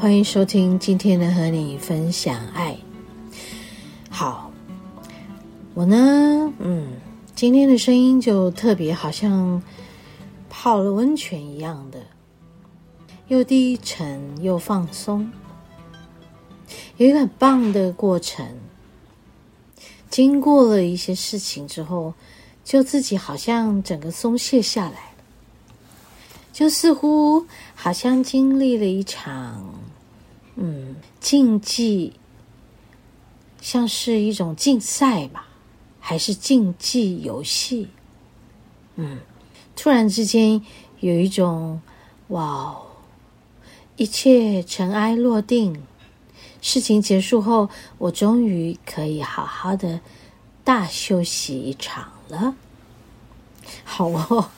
[0.00, 2.74] 欢迎收听今天的和你分享爱。
[4.08, 4.50] 好，
[5.74, 6.94] 我呢，嗯，
[7.34, 9.62] 今天的声音就特别好像
[10.48, 11.98] 泡了温泉一样的，
[13.28, 15.30] 又低沉又放松，
[16.96, 18.46] 有一个很棒的过程。
[20.08, 22.14] 经过了一些事情之后，
[22.64, 25.12] 就自己好像整个松懈下来，
[26.54, 27.44] 就似乎
[27.74, 29.69] 好像经历了一场。
[31.20, 32.14] 竞技
[33.60, 35.46] 像是一种竞赛吧，
[36.00, 37.88] 还是竞技游戏？
[38.96, 39.18] 嗯，
[39.76, 40.60] 突然之间
[41.00, 41.80] 有一种
[42.28, 42.76] 哇，
[43.96, 45.82] 一切尘埃落定，
[46.62, 50.00] 事情结束后，我终于可以好好的
[50.64, 52.54] 大休息一场了。
[53.84, 54.50] 好哦，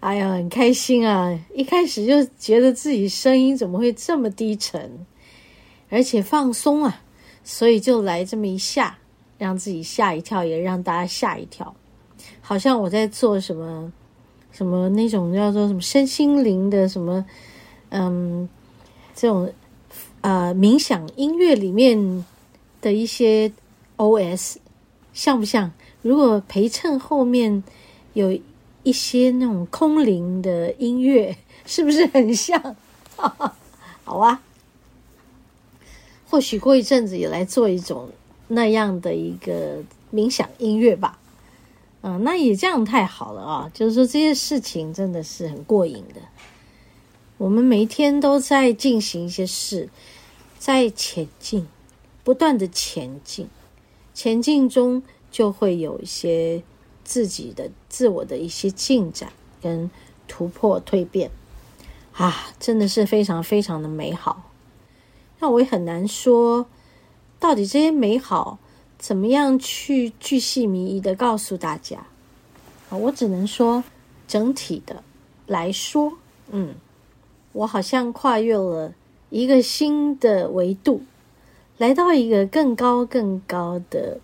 [0.00, 1.38] 哎呀，很开心啊！
[1.54, 5.04] 一开始就觉得自己声音怎么会这么低沉，
[5.92, 7.02] 而且放松啊，
[7.44, 8.96] 所以就来这么一下，
[9.36, 11.74] 让自己吓一跳，也让大家吓一跳，
[12.40, 13.92] 好像我在做什么
[14.50, 17.22] 什么那种叫做什么身心灵的什么，
[17.90, 18.48] 嗯，
[19.14, 19.52] 这种
[20.22, 22.24] 呃冥想音乐里面
[22.80, 23.52] 的一些
[23.98, 24.56] OS，
[25.12, 25.70] 像不像？
[26.00, 27.62] 如果陪衬后面
[28.14, 28.36] 有。
[28.84, 32.60] 一些那种空灵的音乐，是不是很像？
[34.02, 34.42] 好啊，
[36.32, 38.08] 或许过一阵子也来做一种
[38.48, 41.18] 那样的一个冥想音乐吧。
[42.00, 43.70] 嗯，那也这样太好了啊！
[43.74, 46.22] 就是说这些事情真的是很过瘾的。
[47.36, 49.90] 我们每天都在进行一些事，
[50.58, 51.68] 在前进，
[52.24, 53.46] 不断的前进，
[54.14, 56.62] 前进中就会有一些。
[57.04, 59.90] 自己的自我的一些进展跟
[60.28, 61.28] 突破蜕变
[62.12, 64.51] 啊，真的是非常非常的美好。
[65.42, 66.66] 那我也很难说，
[67.40, 68.60] 到底这些美好
[68.96, 72.06] 怎么样去巨细靡遗的告诉大家？
[72.90, 73.82] 我只能说，
[74.28, 75.02] 整体的
[75.46, 76.12] 来说，
[76.50, 76.76] 嗯，
[77.50, 78.94] 我好像跨越了
[79.30, 81.02] 一个新的维度，
[81.76, 84.20] 来到一个更高更高的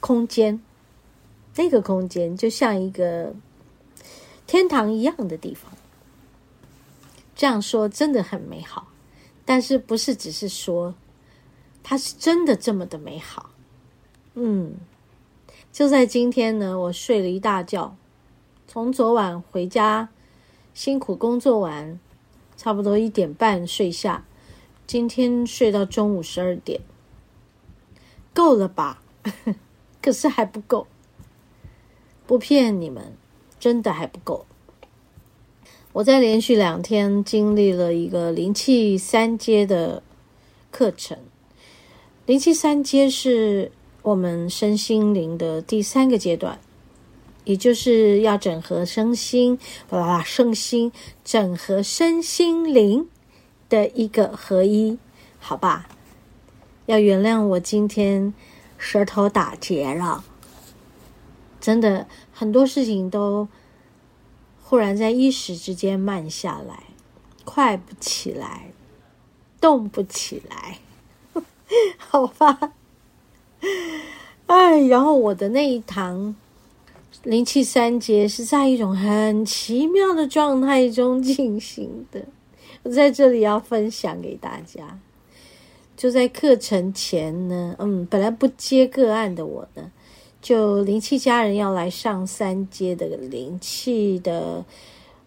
[0.00, 0.58] 空间。
[1.56, 3.34] 那个空间就像一个
[4.46, 5.70] 天堂一样的地方，
[7.34, 8.88] 这样说真的很美好，
[9.46, 10.94] 但是不是只是说，
[11.82, 13.50] 它是真的这么的美好？
[14.34, 14.74] 嗯，
[15.72, 17.96] 就在今天呢，我睡了一大觉，
[18.66, 20.10] 从昨晚回家
[20.74, 21.98] 辛苦工作完，
[22.56, 24.26] 差不多一点半睡下，
[24.86, 26.80] 今天睡到中午十二点，
[28.34, 29.00] 够了吧？
[30.02, 30.86] 可是还不够。
[32.26, 33.16] 不骗你们，
[33.60, 34.44] 真的还不够。
[35.96, 40.02] 我在连续两天经历了一个灵气三阶的
[40.70, 41.16] 课程。
[42.26, 46.58] 灵气三阶是我们身心灵的第三个阶段，
[47.44, 49.58] 也就是要整合身心，
[49.88, 50.92] 哇，身心
[51.24, 53.08] 整合身心灵
[53.70, 54.98] 的一个合一，
[55.38, 55.88] 好吧？
[56.84, 58.34] 要原谅我今天
[58.76, 60.22] 舌头打结了。
[61.58, 63.48] 真的很多事情都
[64.68, 66.82] 忽然在一时之间慢下来，
[67.44, 68.72] 快不起来，
[69.60, 70.78] 动不起来，
[71.96, 72.72] 好吧？
[74.46, 76.34] 哎，然后我的那一堂
[77.22, 82.24] 灵气三阶是在一种很奇妙的状态中进行的，
[82.82, 84.98] 我在这里要分享给大家。
[85.96, 89.92] 就在课程前呢，嗯，本来不接个案的我呢。
[90.46, 94.64] 就灵气家人要来上三阶的灵气的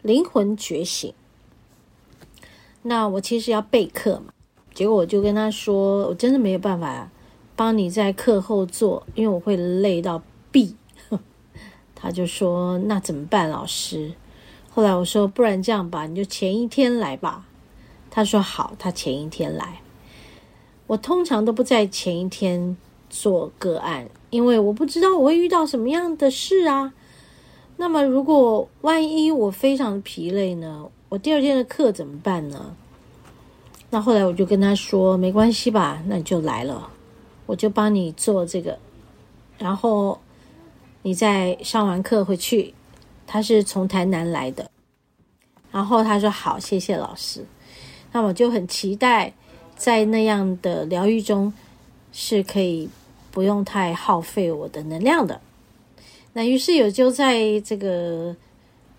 [0.00, 1.12] 灵魂觉醒，
[2.82, 4.32] 那我其实要备课嘛，
[4.72, 7.10] 结果我就跟他说，我真的没有办法
[7.56, 10.22] 帮你在课后做，因为我会累到
[10.52, 10.74] 毙。
[11.96, 14.12] 他就说：“那怎么办，老师？”
[14.70, 17.44] 后来我说：“不然这样吧，你就前一天来吧。”
[18.08, 19.80] 他说：“好，他前一天来。”
[20.86, 22.76] 我通常都不在前一天
[23.10, 26.92] 做个案，因为我不知道我会遇到什么样的事啊。
[27.76, 30.88] 那么，如果万一我非常疲累呢？
[31.08, 32.74] 我第二天的课怎么办呢？
[33.90, 36.90] 那后来我就跟他说：“没关系吧，那你就来了，
[37.46, 38.78] 我就帮你做这个，
[39.58, 40.18] 然后。”
[41.02, 42.74] 你在上完课回去，
[43.24, 44.68] 他是从台南来的，
[45.70, 47.46] 然后他说好，谢谢老师。
[48.12, 49.32] 那我就很期待
[49.76, 51.54] 在那样的疗愈中
[52.12, 52.90] 是可以
[53.38, 55.40] 不用太耗费我的能量的。
[56.32, 58.34] 那于是有就在这个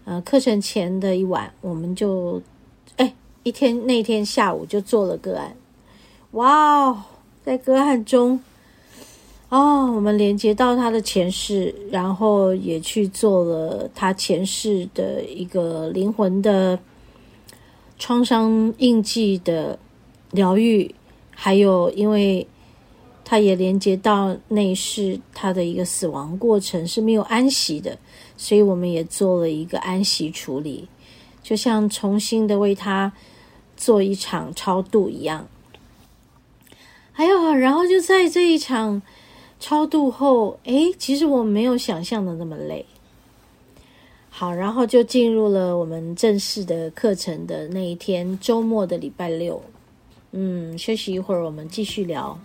[0.05, 2.41] 呃课程前的一晚，我们就
[2.95, 3.13] 哎
[3.43, 5.53] 一天那天下午就做了个案，
[6.31, 7.03] 哇哦，
[7.43, 8.39] 在个案中。
[9.49, 16.79] 哦，我们连接到他的前世，然后也去做了他前世的一个灵魂的
[17.97, 19.77] 创伤印记的
[20.31, 20.95] 疗愈，
[21.35, 22.47] 还有因为
[23.29, 27.95] 它也连接到内世他的一个死亡过程是没有安息的，
[28.35, 30.87] 所以我们也做了一个安息处理，
[31.43, 33.13] 就像重新的为他
[33.77, 35.47] 做一场超度一样。
[37.11, 39.03] 还有，然后就在这一场。
[39.59, 42.85] 超度后，诶，其实我没有想象的那么累。
[44.29, 49.61] 好，然后就进入了我们正式的课程的那一天，周末的礼拜六。
[50.31, 52.39] 嗯，休息一会儿，我们继续聊。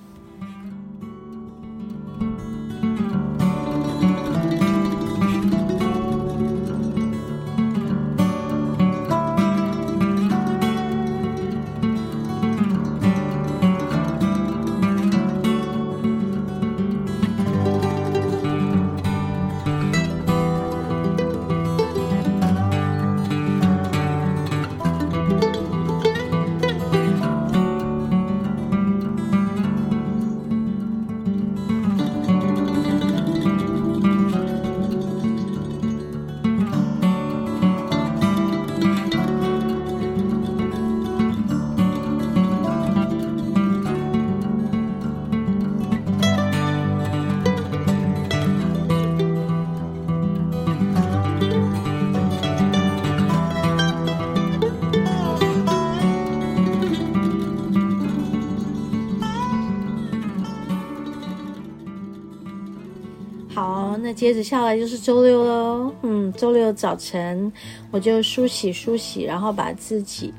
[64.14, 67.52] 接着下来就是周六喽，嗯，周六早晨
[67.90, 70.32] 我就梳洗梳洗，然后把自己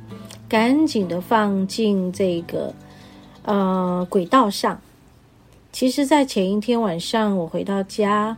[0.47, 2.73] 赶紧的放进这个
[3.43, 4.79] 呃轨道上。
[5.71, 8.35] 其实，在前一天晚上我回到家，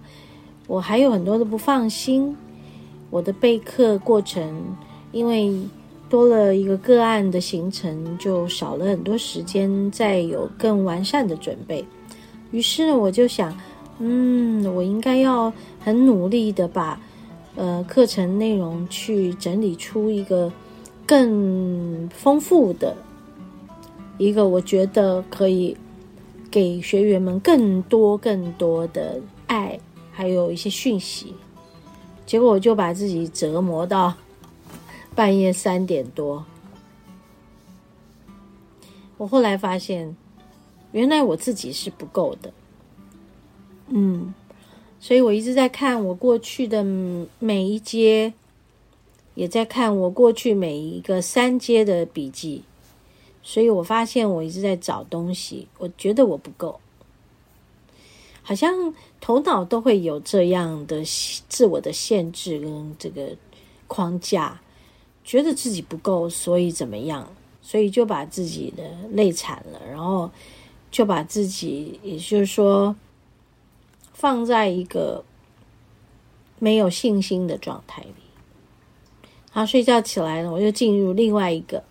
[0.66, 2.36] 我还有很多的不放心。
[3.10, 4.76] 我的备课过程，
[5.12, 5.54] 因为
[6.10, 11.86] 多了一个个案的行程，就少了很多时间再有更完善的准备。
[12.52, 13.56] 于是呢，我就想。
[14.00, 17.00] 嗯，我应该要很努力的把
[17.56, 20.52] 呃课程内容去整理出一个
[21.06, 22.96] 更丰富的
[24.18, 25.76] 一个，我觉得可以
[26.52, 29.80] 给学员们更多更多的爱，
[30.12, 31.34] 还有一些讯息。
[32.26, 34.14] 结果我就把自己折磨到
[35.16, 36.46] 半夜三点多。
[39.18, 40.16] 我后来发现，
[40.92, 42.54] 原来我自己是不够的。
[43.90, 44.34] 嗯，
[45.00, 46.84] 所以我一直在看我过去的
[47.40, 48.34] 每一阶，
[49.34, 52.64] 也在看我过去每一个三阶的笔记，
[53.42, 56.78] 所以我发现我一直在找东西，我觉得我不够，
[58.44, 61.02] 好像头脑都会有这样的
[61.48, 63.30] 自我的限制跟这个
[63.88, 64.60] 框架，
[65.24, 67.26] 觉得自己不够，所以怎么样，
[67.62, 70.30] 所以就把自己的累惨了，然后
[70.92, 72.94] 就把自己，也就是说。
[74.18, 75.24] 放在一个
[76.58, 78.16] 没有信心的状态里，
[79.54, 81.84] 然后睡觉起来呢，我就进入另外一个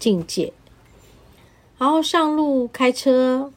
[0.00, 0.52] 境界。
[1.78, 3.52] 然后上路开车，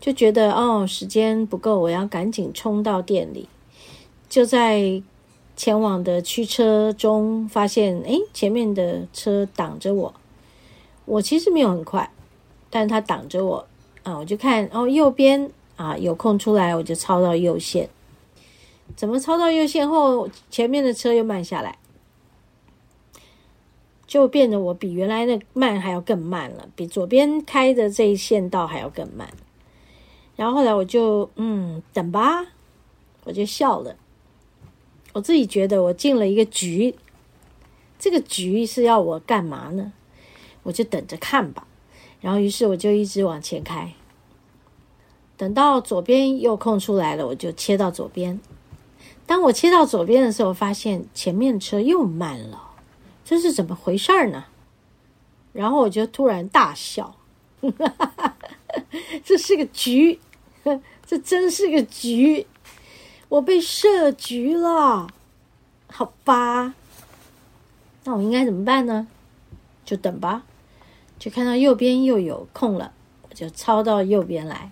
[0.00, 3.46] 就觉得哦，时间不够，我要赶紧冲到店里。
[4.30, 5.02] 就在
[5.54, 10.14] 前往的驱车中，发现诶，前面的车挡着我。
[11.04, 12.10] 我其实没有很快，
[12.70, 13.66] 但是他挡着我
[14.04, 15.52] 啊，我就看哦，右边。
[15.80, 17.88] 啊，有空出来我就超到右线，
[18.94, 21.78] 怎么超到右线后，前面的车又慢下来，
[24.06, 29.32] 就变得我比原来的慢还要更慢了，比左边开的这一线道还要更慢。
[30.36, 32.44] 然后后来我就嗯等吧，
[33.24, 33.96] 我就笑了。
[35.14, 36.94] 我自己觉得我进了一个局，
[37.98, 39.94] 这个局是要我干嘛呢？
[40.62, 41.66] 我就等着看吧。
[42.20, 43.94] 然后于是我就一直往前开，
[45.40, 48.38] 等到左边又空出来了，我就切到左边。
[49.24, 52.72] 当我切到左边的时候，发现前面车又慢了。
[53.24, 54.44] 这是怎么回事儿呢？
[55.54, 57.16] 然后我就突然大笑，
[59.24, 60.20] 这是个局，
[61.06, 62.46] 这真是个局，
[63.30, 65.08] 我被设局了，
[65.86, 66.74] 好吧？
[68.04, 69.08] 那我应该怎么办呢？
[69.86, 70.42] 就等吧，
[71.18, 72.92] 就看到右边又有空了，
[73.30, 74.70] 我就超到右边来，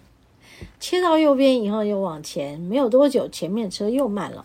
[0.80, 4.44] 切到右边以后又往前，没有多久，前面车又慢了，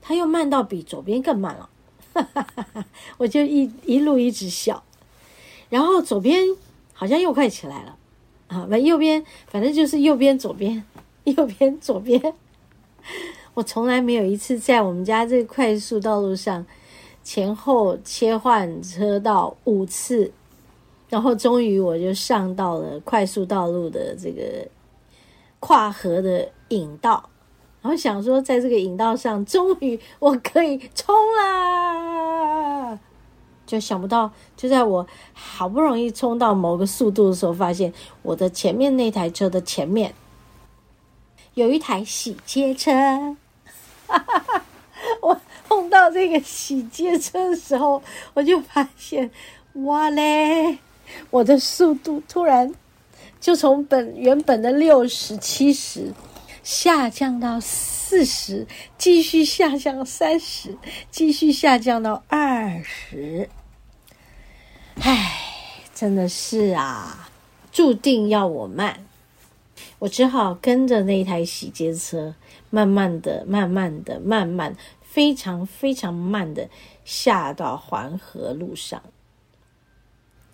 [0.00, 1.68] 它又慢到比左边更慢了。
[2.12, 2.84] 哈哈哈哈，
[3.18, 4.84] 我就一一路一直笑，
[5.68, 6.44] 然后左边
[6.92, 7.96] 好像又快起来了
[8.46, 8.66] 啊！
[8.70, 10.84] 那右边反正就是右边左边，
[11.24, 12.34] 右边左边。
[13.54, 16.64] 我从来没有一次在我们家这快速道路上
[17.24, 20.30] 前后切换车道五次，
[21.08, 24.66] 然后终于我就上到了快速道路的这个
[25.64, 27.30] 跨河的引道。
[27.80, 32.98] 然后想说，在这个引道上，终于我可以冲啦！
[33.64, 37.90] 就想不到，就在我好不容易冲到某个速度的时候，发现
[38.20, 40.14] 我的前面那台车的前面
[41.54, 42.92] 有一台洗街车。
[44.06, 44.62] 哈哈哈！
[45.22, 48.02] 我碰到这个洗街车的时候，
[48.34, 49.30] 我就发现，
[49.72, 50.76] 哇嘞！
[51.30, 52.74] 我的速度突然
[53.44, 56.14] 就从本原本的六十、七十。
[56.62, 60.74] 下降到四十，继续下降三十，
[61.10, 63.50] 继续下降到二十。
[64.94, 65.42] 唉，
[65.94, 67.28] 真的是啊，
[67.70, 69.04] 注定要我慢，
[69.98, 72.34] 我只好跟着那一台洗街车，
[72.70, 76.70] 慢慢的、慢慢的、慢慢，非常非常慢的
[77.04, 79.02] 下到环河路上。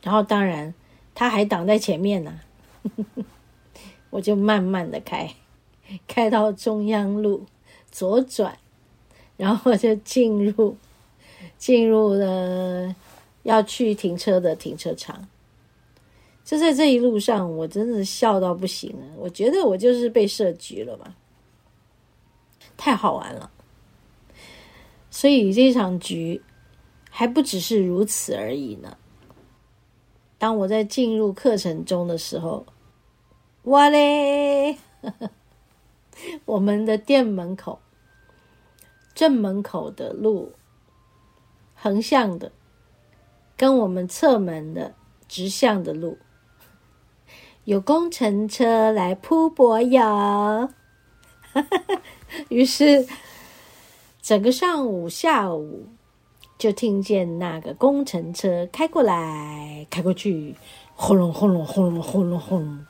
[0.02, 0.74] 然后，当然，
[1.14, 2.40] 他还挡在前面呢，
[4.10, 5.34] 我就慢慢的开。
[6.06, 7.44] 开到中央路
[7.90, 8.56] 左转，
[9.36, 10.76] 然后就进入
[11.58, 12.94] 进入了
[13.42, 15.26] 要去停车的停车场。
[16.44, 19.06] 就在这一路上，我真的笑到不行了。
[19.16, 21.12] 我觉得我就是被设局了嘛，
[22.76, 23.50] 太好玩了。
[25.10, 26.40] 所以这场局
[27.10, 28.96] 还不只是如此而已呢。
[30.40, 32.64] 当我在进入课程中的时候，
[33.64, 34.78] 哇嘞！
[36.46, 37.78] 我们的店门口
[39.14, 40.52] 正门口的路，
[41.74, 42.52] 横向的，
[43.54, 44.94] 跟我们侧门的
[45.28, 46.16] 直向的路，
[47.64, 50.70] 有工程车来铺柏油。
[52.48, 53.06] 于是，
[54.22, 55.86] 整个上午、下午
[56.60, 60.54] 就听见那个工程车开过来、开过去，
[60.94, 62.86] 轰隆轰隆轰隆轰隆轰隆。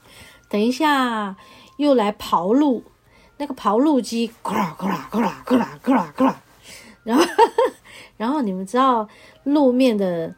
[0.49, 1.37] 等一下，
[1.77, 2.83] 又来刨路。
[3.37, 6.43] 那个刨路机，咕啦咕啦咕啦咕啦咕啦咕啦，
[7.05, 7.25] 然后，
[8.17, 9.09] 然后你们知道
[9.45, 10.35] 路面的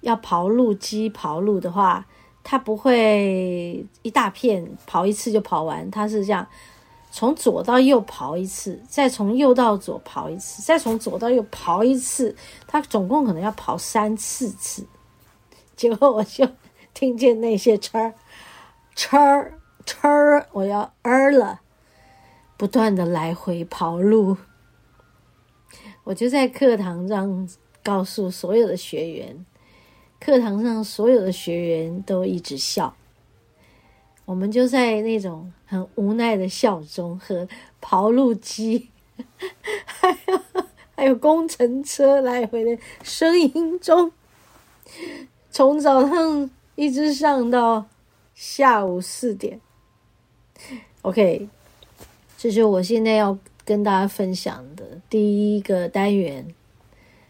[0.00, 2.06] 要刨路机刨路的话，
[2.42, 6.46] 它不会一大片刨一次就刨完，它是这样，
[7.10, 12.34] 从左到右刨一次，再从右到左刨一次，再从左到右刨一次，
[12.66, 14.86] 它总共可能要刨三四次。
[15.76, 16.48] 结果我就
[16.94, 18.12] 听见那些车
[18.94, 19.18] 车
[19.84, 20.00] 车，
[20.52, 21.60] 我要儿了。
[22.56, 24.36] 不断的来回跑路，
[26.04, 27.48] 我就在课堂上
[27.82, 29.46] 告诉所有的学员，
[30.20, 32.94] 课堂上所有的学员都一直笑，
[34.30, 37.48] 我们就在那种很无奈的笑中和
[37.80, 38.88] 跑路机，
[39.84, 40.40] 还有
[40.94, 44.12] 还有工程车来回的声音中，
[45.50, 47.86] 从早上一直上到
[48.32, 49.60] 下午四点
[51.02, 51.48] ，OK。
[52.38, 56.54] 这是我现在要跟大家分享的第一个单元，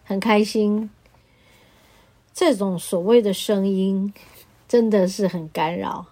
[0.04, 0.90] 很开心。
[2.34, 4.12] 这种所谓的声音
[4.68, 6.06] 真的是很干扰，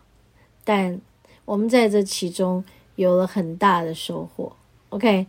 [0.69, 1.01] 但
[1.47, 2.63] 我们在这其中
[2.97, 4.53] 有了很大的收获。
[4.91, 5.27] OK，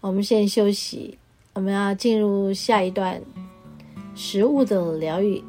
[0.00, 1.18] 我们先休息，
[1.52, 3.20] 我们要进入下一段
[4.14, 5.42] 食物的疗愈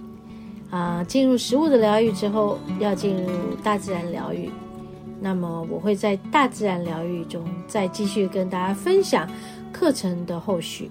[0.72, 4.50] 啊，进入食物的疗愈之后，要进入大自然疗愈。
[5.22, 9.30] 那么我会在大自然疗愈中再继续跟大家分享
[9.72, 10.90] 课程的后续。